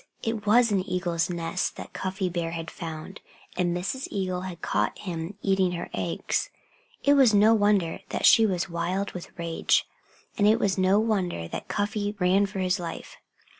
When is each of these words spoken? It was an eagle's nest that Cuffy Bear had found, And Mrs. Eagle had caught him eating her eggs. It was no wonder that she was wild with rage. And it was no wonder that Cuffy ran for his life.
It 0.23 0.47
was 0.47 0.71
an 0.71 0.83
eagle's 0.89 1.29
nest 1.29 1.75
that 1.75 1.93
Cuffy 1.93 2.27
Bear 2.27 2.49
had 2.53 2.71
found, 2.71 3.19
And 3.55 3.77
Mrs. 3.77 4.07
Eagle 4.09 4.41
had 4.41 4.59
caught 4.63 4.97
him 4.97 5.37
eating 5.43 5.73
her 5.73 5.91
eggs. 5.93 6.49
It 7.03 7.13
was 7.13 7.35
no 7.35 7.53
wonder 7.53 7.99
that 8.09 8.25
she 8.25 8.43
was 8.47 8.67
wild 8.67 9.11
with 9.11 9.29
rage. 9.37 9.85
And 10.39 10.47
it 10.47 10.59
was 10.59 10.75
no 10.75 10.99
wonder 10.99 11.47
that 11.49 11.67
Cuffy 11.67 12.15
ran 12.17 12.47
for 12.47 12.57
his 12.57 12.79
life. 12.79 13.17